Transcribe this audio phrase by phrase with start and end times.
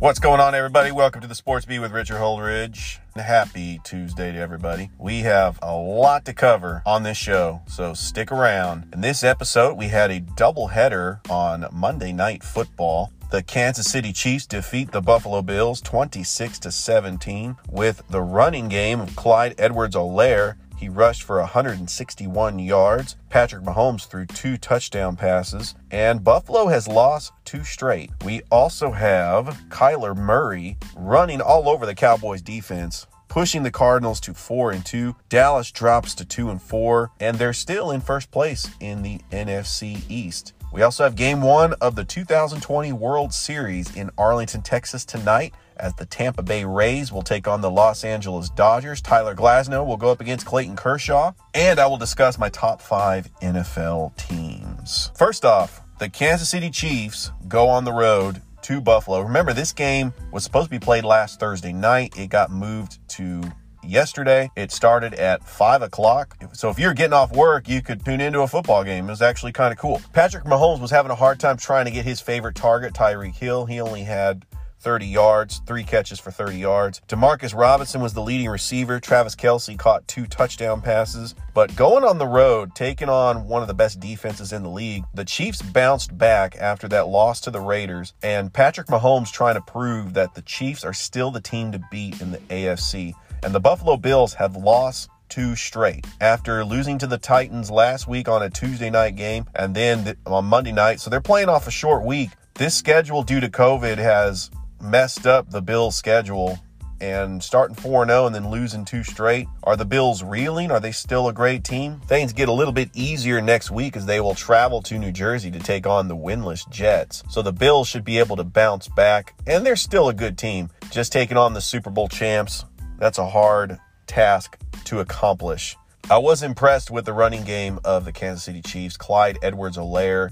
[0.00, 0.92] What's going on, everybody?
[0.92, 3.00] Welcome to the Sports Beat with Richard Holdridge.
[3.16, 4.90] Happy Tuesday to everybody.
[4.98, 8.88] We have a lot to cover on this show, so stick around.
[8.94, 13.12] In this episode, we had a doubleheader on Monday Night Football.
[13.30, 19.02] The Kansas City Chiefs defeat the Buffalo Bills 26 to 17 with the running game
[19.02, 23.16] of Clyde Edwards-Helaire he rushed for 161 yards.
[23.28, 25.74] Patrick Mahomes threw two touchdown passes.
[25.90, 28.10] And Buffalo has lost two straight.
[28.24, 34.34] We also have Kyler Murray running all over the Cowboys defense pushing the Cardinals to
[34.34, 35.14] 4 and 2.
[35.28, 40.02] Dallas drops to 2 and 4 and they're still in first place in the NFC
[40.08, 40.54] East.
[40.72, 45.94] We also have game 1 of the 2020 World Series in Arlington, Texas tonight as
[45.94, 49.00] the Tampa Bay Rays will take on the Los Angeles Dodgers.
[49.00, 53.28] Tyler Glasnow will go up against Clayton Kershaw, and I will discuss my top five
[53.42, 55.10] NFL teams.
[55.16, 59.20] First off, the Kansas City Chiefs go on the road to Buffalo.
[59.20, 62.16] Remember, this game was supposed to be played last Thursday night.
[62.16, 63.42] It got moved to
[63.82, 64.50] yesterday.
[64.56, 66.36] It started at 5 o'clock.
[66.52, 69.06] So if you're getting off work, you could tune into a football game.
[69.06, 70.00] It was actually kind of cool.
[70.12, 73.66] Patrick Mahomes was having a hard time trying to get his favorite target, Tyreek Hill.
[73.66, 74.46] He only had
[74.80, 77.00] 30 yards, three catches for 30 yards.
[77.08, 78.98] Demarcus Robinson was the leading receiver.
[78.98, 81.34] Travis Kelce caught two touchdown passes.
[81.54, 85.04] But going on the road, taking on one of the best defenses in the league,
[85.14, 88.14] the Chiefs bounced back after that loss to the Raiders.
[88.22, 92.20] And Patrick Mahomes trying to prove that the Chiefs are still the team to beat
[92.20, 93.14] in the AFC.
[93.42, 98.28] And the Buffalo Bills have lost two straight after losing to the Titans last week
[98.28, 101.00] on a Tuesday night game and then on Monday night.
[101.00, 102.30] So they're playing off a short week.
[102.54, 104.50] This schedule, due to COVID, has
[104.80, 106.58] messed up the Bills' schedule
[107.00, 109.48] and starting 4 0 and then losing two straight.
[109.62, 110.70] Are the Bills reeling?
[110.70, 112.00] Are they still a great team?
[112.06, 115.50] Things get a little bit easier next week as they will travel to New Jersey
[115.50, 117.22] to take on the winless Jets.
[117.30, 120.70] So the Bills should be able to bounce back, and they're still a good team.
[120.90, 122.64] Just taking on the Super Bowl champs,
[122.98, 125.76] that's a hard task to accomplish.
[126.10, 128.96] I was impressed with the running game of the Kansas City Chiefs.
[128.96, 130.30] Clyde Edwards-Helaire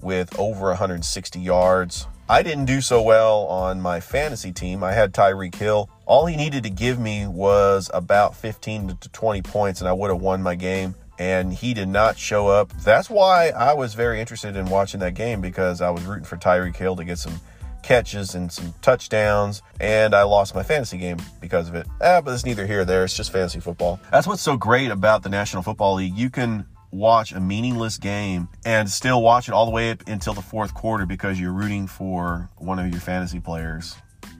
[0.00, 4.82] with over 160 yards, I didn't do so well on my fantasy team.
[4.82, 5.88] I had Tyreek Hill.
[6.06, 10.10] All he needed to give me was about 15 to 20 points, and I would
[10.10, 10.96] have won my game.
[11.20, 12.72] And he did not show up.
[12.82, 16.36] That's why I was very interested in watching that game because I was rooting for
[16.36, 17.40] Tyreek Hill to get some
[17.84, 21.86] catches and some touchdowns, and I lost my fantasy game because of it.
[22.02, 23.04] Ah, but it's neither here or there.
[23.04, 24.00] It's just fantasy football.
[24.10, 26.16] That's what's so great about the National Football League.
[26.16, 30.34] You can watch a meaningless game and still watch it all the way up until
[30.34, 33.96] the fourth quarter because you're rooting for one of your fantasy players.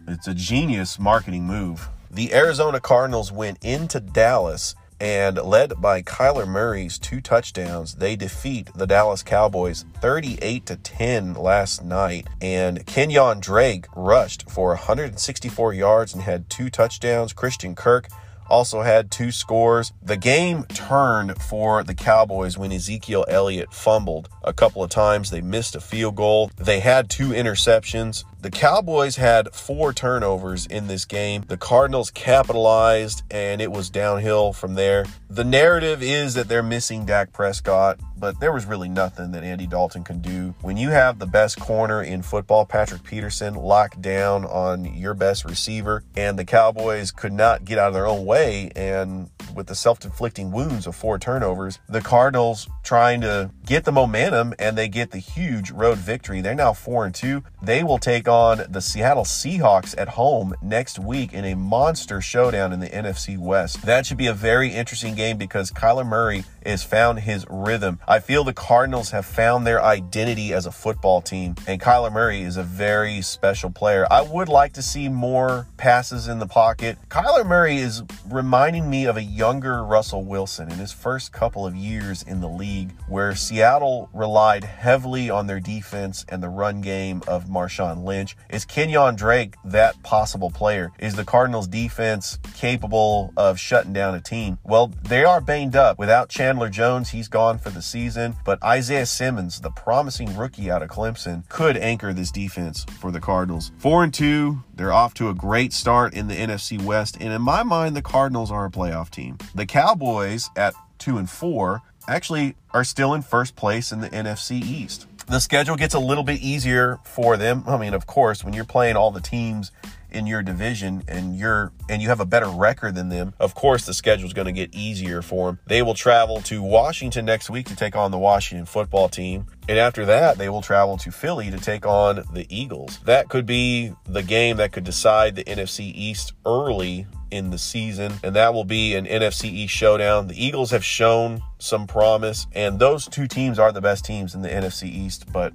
[0.08, 1.88] It's a genius marketing move.
[2.10, 8.70] The Arizona Cardinals went into Dallas and led by Kyler Murray's two touchdowns, they defeat
[8.74, 12.28] the Dallas Cowboys 38 to 10 last night.
[12.40, 17.34] And Kenyon Drake rushed for 164 yards and had two touchdowns.
[17.34, 18.08] Christian Kirk
[18.48, 19.92] also had two scores.
[20.02, 25.30] The game turned for the Cowboys when Ezekiel Elliott fumbled a couple of times.
[25.30, 26.50] They missed a field goal.
[26.56, 28.24] They had two interceptions.
[28.42, 31.44] The Cowboys had four turnovers in this game.
[31.48, 35.06] The Cardinals capitalized and it was downhill from there.
[35.28, 39.66] The narrative is that they're missing Dak Prescott, but there was really nothing that Andy
[39.66, 40.54] Dalton can do.
[40.60, 45.44] When you have the best corner in football, Patrick Peterson, locked down on your best
[45.44, 49.74] receiver, and the Cowboys could not get out of their own way, and with the
[49.74, 54.88] self inflicting wounds of four turnovers, the Cardinals trying to get the momentum and they
[54.88, 56.40] get the huge road victory.
[56.40, 57.42] They're now 4 and 2.
[57.66, 62.72] They will take on the Seattle Seahawks at home next week in a monster showdown
[62.72, 63.82] in the NFC West.
[63.82, 67.98] That should be a very interesting game because Kyler Murray has found his rhythm.
[68.06, 72.42] I feel the Cardinals have found their identity as a football team, and Kyler Murray
[72.42, 74.06] is a very special player.
[74.12, 76.98] I would like to see more passes in the pocket.
[77.08, 81.74] Kyler Murray is reminding me of a younger Russell Wilson in his first couple of
[81.74, 87.22] years in the league, where Seattle relied heavily on their defense and the run game
[87.26, 88.36] of Marshawn Lynch.
[88.50, 90.92] Is Kenyon Drake that possible player?
[90.98, 94.58] Is the Cardinals defense capable of shutting down a team?
[94.62, 95.98] Well, they are banged up.
[95.98, 100.82] Without Chandler Jones, he's gone for the season, but Isaiah Simmons, the promising rookie out
[100.82, 103.72] of Clemson, could anchor this defense for the Cardinals.
[103.78, 107.40] 4 and 2, they're off to a great start in the NFC West, and in
[107.40, 109.38] my mind the Cardinals are a playoff team.
[109.54, 114.62] The Cowboys at 2 and 4 actually are still in first place in the NFC
[114.62, 115.06] East.
[115.26, 117.64] The schedule gets a little bit easier for them.
[117.66, 119.72] I mean, of course, when you're playing all the teams
[120.08, 123.86] in your division and you're and you have a better record than them, of course
[123.86, 125.58] the schedule is going to get easier for them.
[125.66, 129.46] They will travel to Washington next week to take on the Washington football team.
[129.68, 133.00] And after that, they will travel to Philly to take on the Eagles.
[133.00, 138.12] That could be the game that could decide the NFC East early in the season,
[138.22, 140.28] and that will be an NFC East showdown.
[140.28, 144.42] The Eagles have shown some promise, and those two teams are the best teams in
[144.42, 145.52] the NFC East, but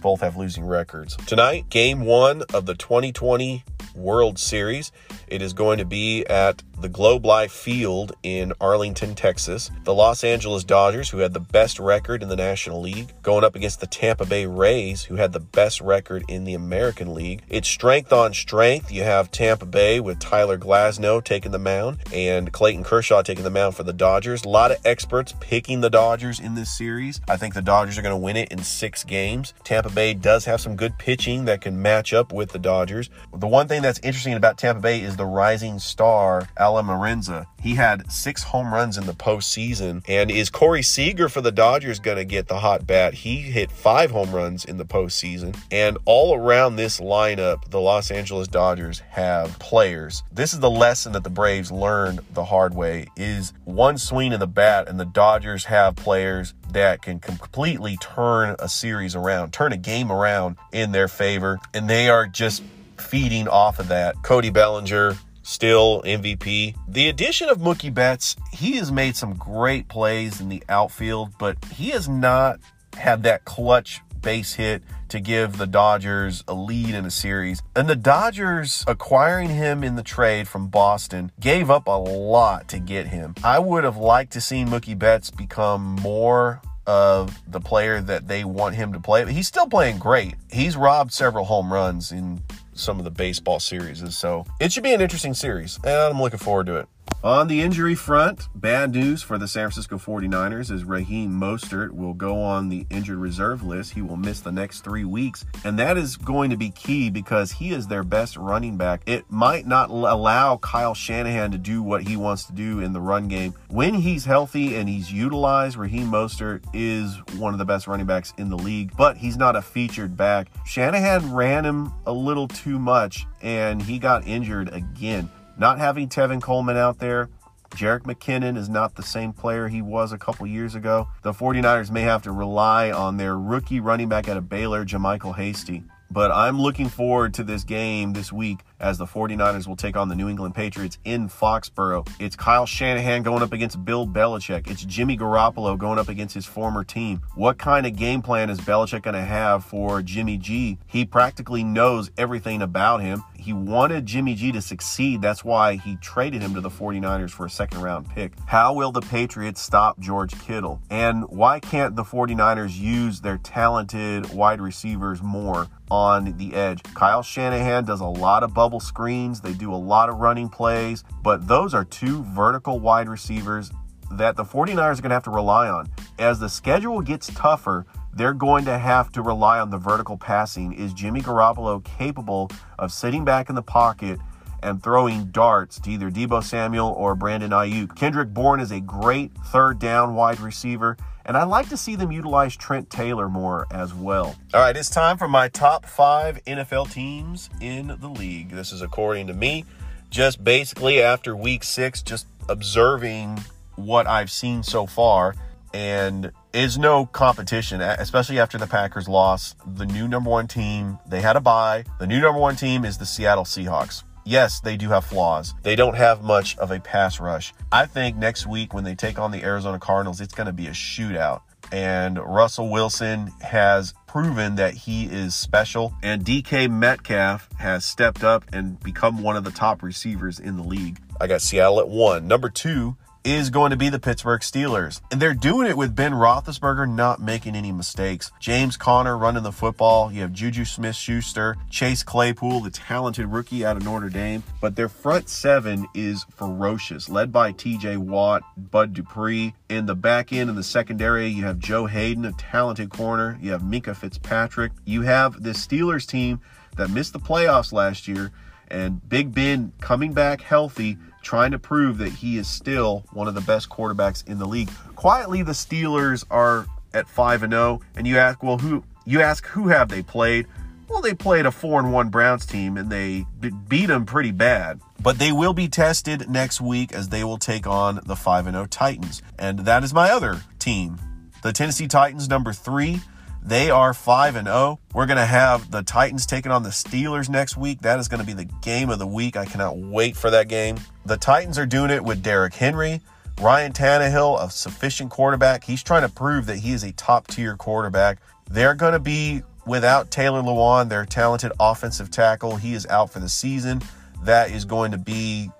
[0.00, 1.16] both have losing records.
[1.26, 4.92] Tonight, game one of the 2020 World Series.
[5.26, 9.70] It is going to be at the Globe Life Field in Arlington, Texas.
[9.84, 13.54] The Los Angeles Dodgers, who had the best record in the National League, going up
[13.54, 17.42] against the Tampa Bay Rays, who had the best record in the American League.
[17.48, 18.90] It's strength on strength.
[18.90, 23.50] You have Tampa Bay with Tyler Glasnow taking the mound and Clayton Kershaw taking the
[23.50, 24.44] mound for the Dodgers.
[24.44, 27.20] A lot of experts picking the Dodgers in this series.
[27.28, 29.54] I think the Dodgers are going to win it in six games.
[29.62, 33.08] Tampa Bay does have some good pitching that can match up with the Dodgers.
[33.34, 37.46] The one thing that's interesting about Tampa Bay is the rising star, Alan Marenza.
[37.60, 40.02] He had six home runs in the postseason.
[40.08, 43.14] And is Corey Seager for the Dodgers going to get the hot bat?
[43.14, 45.56] He hit five home runs in the postseason.
[45.70, 50.22] And all around this lineup, the Los Angeles Dodgers have players.
[50.32, 54.40] This is the lesson that the Braves learned the hard way is one swing of
[54.40, 59.72] the bat and the Dodgers have players that can completely turn a series around, turn
[59.72, 61.58] a game around in their favor.
[61.74, 62.62] And they are just
[63.02, 64.14] feeding off of that.
[64.22, 66.76] Cody Bellinger, still MVP.
[66.88, 71.62] The addition of Mookie Betts, he has made some great plays in the outfield, but
[71.66, 72.60] he has not
[72.96, 77.62] had that clutch base hit to give the Dodgers a lead in a series.
[77.76, 82.78] And the Dodgers acquiring him in the trade from Boston gave up a lot to
[82.78, 83.34] get him.
[83.44, 88.44] I would have liked to see Mookie Betts become more of the player that they
[88.44, 89.24] want him to play.
[89.24, 90.34] But he's still playing great.
[90.50, 92.42] He's robbed several home runs in
[92.74, 94.02] some of the baseball series.
[94.16, 96.88] So it should be an interesting series, and I'm looking forward to it.
[97.24, 102.14] On the injury front, bad news for the San Francisco 49ers is Raheem Mostert will
[102.14, 103.92] go on the injured reserve list.
[103.92, 107.52] He will miss the next three weeks, and that is going to be key because
[107.52, 109.02] he is their best running back.
[109.06, 113.00] It might not allow Kyle Shanahan to do what he wants to do in the
[113.00, 113.54] run game.
[113.68, 118.34] When he's healthy and he's utilized, Raheem Mostert is one of the best running backs
[118.36, 120.48] in the league, but he's not a featured back.
[120.66, 125.30] Shanahan ran him a little too much, and he got injured again.
[125.58, 127.28] Not having Tevin Coleman out there,
[127.70, 131.08] Jerick McKinnon is not the same player he was a couple years ago.
[131.22, 135.36] The 49ers may have to rely on their rookie running back out of Baylor, JaMycal
[135.36, 135.84] Hasty.
[136.10, 140.08] But I'm looking forward to this game this week as the 49ers will take on
[140.08, 142.06] the New England Patriots in Foxborough.
[142.18, 144.68] It's Kyle Shanahan going up against Bill Belichick.
[144.68, 147.22] It's Jimmy Garoppolo going up against his former team.
[147.34, 150.78] What kind of game plan is Belichick going to have for Jimmy G?
[150.86, 153.22] He practically knows everything about him.
[153.38, 155.20] He wanted Jimmy G to succeed.
[155.20, 158.34] That's why he traded him to the 49ers for a second round pick.
[158.46, 160.80] How will the Patriots stop George Kittle?
[160.90, 166.82] And why can't the 49ers use their talented wide receivers more on the edge?
[166.94, 171.04] Kyle Shanahan does a lot of bubble screens, they do a lot of running plays,
[171.22, 173.70] but those are two vertical wide receivers
[174.12, 175.88] that the 49ers are going to have to rely on.
[176.18, 180.72] As the schedule gets tougher, they're going to have to rely on the vertical passing.
[180.74, 184.18] Is Jimmy Garoppolo capable of sitting back in the pocket
[184.62, 187.96] and throwing darts to either Deebo Samuel or Brandon Aiyuk?
[187.96, 190.96] Kendrick Bourne is a great third down wide receiver.
[191.24, 194.36] And I'd like to see them utilize Trent Taylor more as well.
[194.54, 198.50] All right, it's time for my top five NFL teams in the league.
[198.50, 199.64] This is according to me,
[200.10, 203.40] just basically after week six, just observing
[203.76, 205.34] what I've seen so far.
[205.74, 209.56] And is no competition, especially after the Packers lost.
[209.76, 211.84] The new number one team, they had a bye.
[211.98, 214.02] The new number one team is the Seattle Seahawks.
[214.24, 215.54] Yes, they do have flaws.
[215.62, 217.52] They don't have much of a pass rush.
[217.72, 220.68] I think next week when they take on the Arizona Cardinals, it's going to be
[220.68, 221.42] a shootout.
[221.72, 225.94] And Russell Wilson has proven that he is special.
[226.02, 230.62] And DK Metcalf has stepped up and become one of the top receivers in the
[230.62, 231.00] league.
[231.20, 232.28] I got Seattle at one.
[232.28, 235.00] Number two, is going to be the Pittsburgh Steelers.
[235.10, 238.30] And they're doing it with Ben Roethlisberger not making any mistakes.
[238.40, 240.10] James Conner running the football.
[240.12, 244.42] You have Juju Smith Schuster, Chase Claypool, the talented rookie out of Notre Dame.
[244.60, 249.54] But their front seven is ferocious, led by TJ Watt, Bud Dupree.
[249.68, 253.38] In the back end in the secondary, you have Joe Haden, a talented corner.
[253.40, 254.72] You have Minkah Fitzpatrick.
[254.84, 256.40] You have this Steelers team
[256.76, 258.32] that missed the playoffs last year.
[258.68, 263.34] And Big Ben coming back healthy trying to prove that he is still one of
[263.34, 264.70] the best quarterbacks in the league.
[264.96, 269.46] Quietly, the Steelers are at 5 and 0, and you ask, well, who you ask
[269.46, 270.46] who have they played?
[270.88, 273.24] Well, they played a 4 and 1 Browns team and they
[273.68, 274.80] beat them pretty bad.
[275.02, 278.54] But they will be tested next week as they will take on the 5 and
[278.54, 279.22] 0 Titans.
[279.38, 280.98] And that is my other team.
[281.42, 283.00] The Tennessee Titans number 3
[283.44, 284.78] they are 5 and 0.
[284.94, 287.80] We're going to have the Titans taking on the Steelers next week.
[287.80, 289.36] That is going to be the game of the week.
[289.36, 290.78] I cannot wait for that game.
[291.06, 293.00] The Titans are doing it with Derrick Henry,
[293.40, 295.64] Ryan Tannehill, a sufficient quarterback.
[295.64, 298.18] He's trying to prove that he is a top tier quarterback.
[298.48, 302.56] They're going to be without Taylor Lewan, their talented offensive tackle.
[302.56, 303.82] He is out for the season.
[304.22, 305.50] That is going to be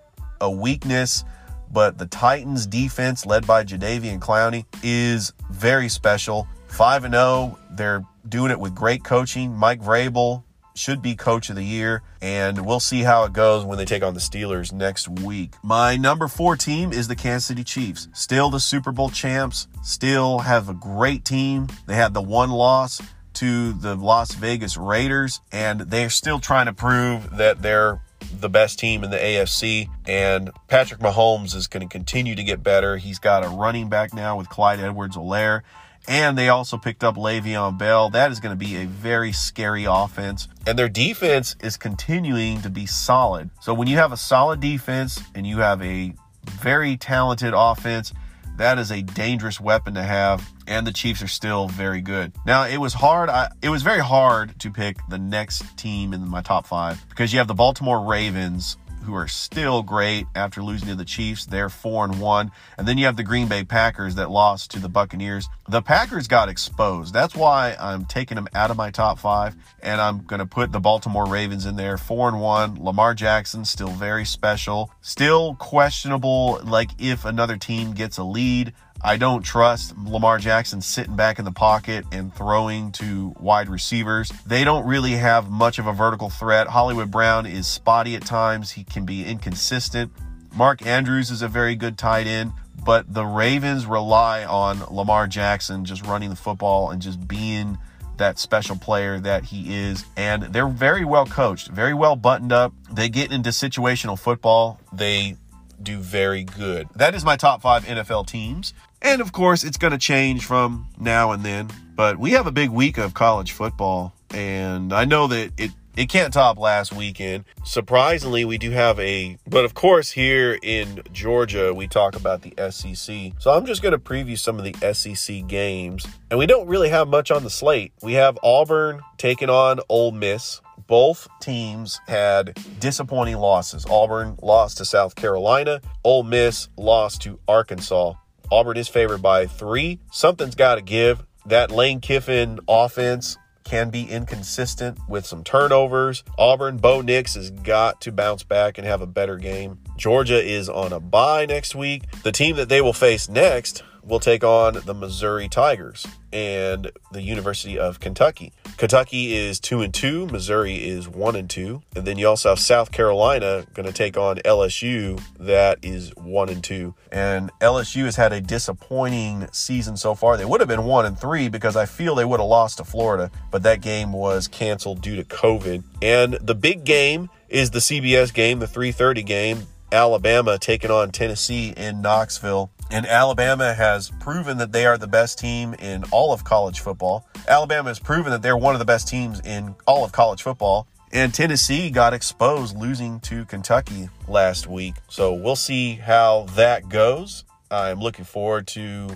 [0.40, 1.24] a weakness
[1.72, 6.46] but the Titans defense led by Jadeveon Clowney is very special.
[6.72, 7.58] 5 and 0.
[7.70, 9.54] They're doing it with great coaching.
[9.54, 10.42] Mike Vrabel
[10.74, 14.02] should be coach of the year, and we'll see how it goes when they take
[14.02, 15.54] on the Steelers next week.
[15.62, 18.08] My number four team is the Kansas City Chiefs.
[18.14, 21.68] Still the Super Bowl champs, still have a great team.
[21.86, 23.02] They had the one loss
[23.34, 28.00] to the Las Vegas Raiders, and they're still trying to prove that they're
[28.40, 29.88] the best team in the AFC.
[30.06, 32.96] And Patrick Mahomes is going to continue to get better.
[32.96, 35.62] He's got a running back now with Clyde Edwards Helaire.
[36.08, 38.10] And they also picked up Le'Veon Bell.
[38.10, 40.48] That is going to be a very scary offense.
[40.66, 43.50] And their defense is continuing to be solid.
[43.60, 46.12] So when you have a solid defense and you have a
[46.44, 48.12] very talented offense,
[48.56, 50.48] that is a dangerous weapon to have.
[50.66, 52.32] And the Chiefs are still very good.
[52.46, 53.28] Now, it was hard.
[53.28, 57.32] I, it was very hard to pick the next team in my top five because
[57.32, 61.46] you have the Baltimore Ravens who are still great after losing to the Chiefs.
[61.46, 62.50] They're four and one.
[62.78, 65.48] And then you have the Green Bay Packers that lost to the Buccaneers.
[65.68, 67.12] The Packers got exposed.
[67.12, 69.56] That's why I'm taking them out of my top five.
[69.82, 71.98] And I'm going to put the Baltimore Ravens in there.
[71.98, 72.82] Four and one.
[72.82, 74.90] Lamar Jackson still very special.
[75.00, 78.72] Still questionable, like if another team gets a lead.
[79.04, 84.30] I don't trust Lamar Jackson sitting back in the pocket and throwing to wide receivers.
[84.46, 86.68] They don't really have much of a vertical threat.
[86.68, 88.70] Hollywood Brown is spotty at times.
[88.70, 90.12] He can be inconsistent.
[90.54, 92.52] Mark Andrews is a very good tight end,
[92.84, 97.78] but the Ravens rely on Lamar Jackson just running the football and just being
[98.18, 100.04] that special player that he is.
[100.16, 102.72] And they're very well coached, very well buttoned up.
[102.92, 104.78] They get into situational football.
[104.92, 105.36] They
[105.82, 106.88] do very good.
[106.96, 108.74] That is my top five NFL teams.
[109.00, 111.70] And of course, it's going to change from now and then.
[111.94, 114.14] But we have a big week of college football.
[114.30, 117.44] And I know that it it can't top last weekend.
[117.64, 122.54] Surprisingly, we do have a, but of course, here in Georgia, we talk about the
[122.70, 123.32] SEC.
[123.38, 126.06] So I'm just going to preview some of the SEC games.
[126.30, 127.92] And we don't really have much on the slate.
[128.02, 130.62] We have Auburn taking on Ole Miss.
[130.92, 133.86] Both teams had disappointing losses.
[133.88, 138.12] Auburn lost to South Carolina, Ole Miss lost to Arkansas.
[138.50, 140.00] Auburn is favored by three.
[140.10, 141.24] Something's got to give.
[141.46, 146.24] That Lane Kiffin offense can be inconsistent with some turnovers.
[146.36, 149.78] Auburn, Bo Nix has got to bounce back and have a better game.
[149.96, 152.02] Georgia is on a bye next week.
[152.22, 157.22] The team that they will face next will take on the Missouri Tigers and the
[157.22, 158.52] University of Kentucky.
[158.76, 162.58] Kentucky is 2 and 2, Missouri is 1 and 2, and then you also have
[162.58, 166.94] South Carolina going to take on LSU that is 1 and 2.
[167.12, 170.36] And LSU has had a disappointing season so far.
[170.36, 172.84] They would have been 1 and 3 because I feel they would have lost to
[172.84, 175.84] Florida, but that game was canceled due to COVID.
[176.00, 179.66] And the big game is the CBS game, the 3:30 game.
[179.92, 182.70] Alabama taking on Tennessee in Knoxville.
[182.90, 187.26] And Alabama has proven that they are the best team in all of college football.
[187.48, 190.86] Alabama has proven that they're one of the best teams in all of college football.
[191.12, 194.94] And Tennessee got exposed losing to Kentucky last week.
[195.08, 197.44] So we'll see how that goes.
[197.70, 199.10] I'm looking forward to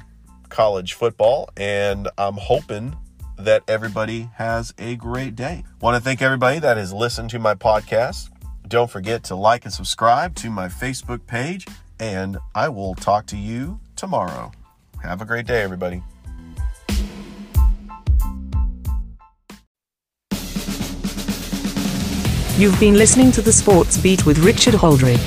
[0.49, 2.97] college football and I'm hoping
[3.39, 5.65] that everybody has a great day.
[5.81, 8.31] Want to thank everybody that has listened to my podcast.
[8.69, 11.69] Don't forget to like and subscribe to my Facebook page
[12.01, 14.51] and I will talk to you tomorrow.
[15.03, 16.03] Have a great day, everybody.
[22.59, 25.23] You've been listening to the Sports Beat with Richard Holdridge.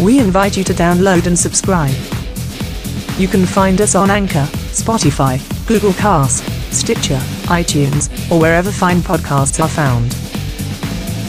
[0.00, 1.94] We invite you to download and subscribe.
[3.18, 9.62] You can find us on Anchor, Spotify, Google Cast, Stitcher, iTunes, or wherever fine podcasts
[9.62, 10.23] are found.